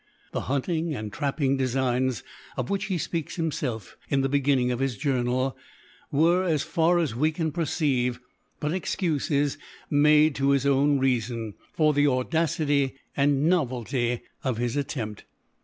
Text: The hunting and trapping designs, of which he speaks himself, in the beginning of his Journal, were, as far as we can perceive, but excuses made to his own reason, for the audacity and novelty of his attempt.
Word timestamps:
The 0.31 0.41
hunting 0.49 0.95
and 0.95 1.13
trapping 1.13 1.57
designs, 1.57 2.23
of 2.57 2.71
which 2.71 2.85
he 2.85 2.97
speaks 2.97 3.35
himself, 3.35 3.97
in 4.09 4.21
the 4.21 4.29
beginning 4.29 4.71
of 4.71 4.79
his 4.79 4.97
Journal, 4.97 5.55
were, 6.11 6.43
as 6.43 6.63
far 6.63 6.97
as 6.97 7.15
we 7.15 7.31
can 7.31 7.51
perceive, 7.51 8.19
but 8.59 8.73
excuses 8.73 9.59
made 9.91 10.33
to 10.37 10.49
his 10.49 10.65
own 10.65 10.97
reason, 10.97 11.53
for 11.71 11.93
the 11.93 12.07
audacity 12.07 12.95
and 13.15 13.47
novelty 13.47 14.21
of 14.43 14.57
his 14.57 14.75
attempt. 14.75 15.23